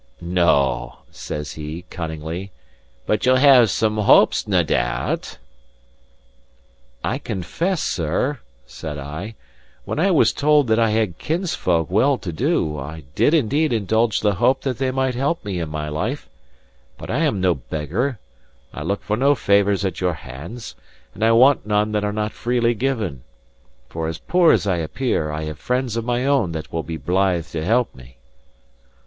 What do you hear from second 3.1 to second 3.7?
ye'll have had